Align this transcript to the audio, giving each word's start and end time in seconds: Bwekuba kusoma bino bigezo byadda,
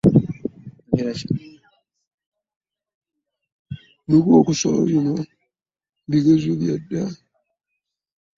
Bwekuba 4.05 4.39
kusoma 4.47 4.79
bino 4.89 5.13
bigezo 6.11 6.51
byadda, 6.61 7.01